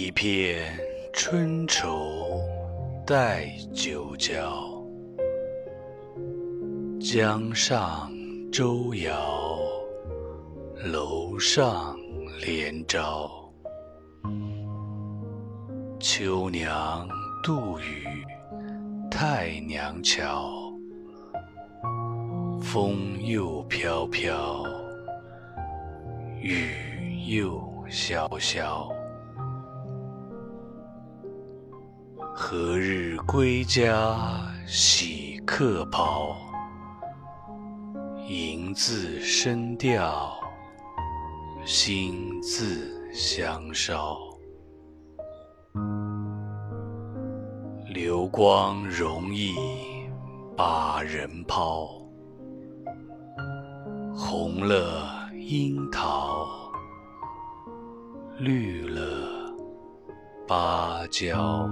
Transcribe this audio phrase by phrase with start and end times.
[0.00, 0.78] 一片
[1.12, 2.40] 春愁
[3.04, 4.80] 带酒浇，
[7.00, 8.08] 江上
[8.52, 9.58] 舟摇，
[10.84, 11.96] 楼上
[12.40, 13.28] 帘招。
[15.98, 17.08] 秋娘
[17.42, 18.06] 渡与
[19.10, 20.48] 太娘桥，
[22.62, 24.62] 风又飘飘，
[26.40, 26.70] 雨
[27.26, 28.96] 又潇潇。
[32.40, 34.16] 何日归家
[34.64, 36.36] 洗客袍？
[38.28, 40.38] 银自声调，
[41.64, 44.16] 心自香烧。
[47.92, 49.56] 流光容易
[50.56, 51.88] 把人抛，
[54.14, 56.46] 红了樱桃，
[58.38, 59.52] 绿了
[60.46, 61.68] 芭蕉。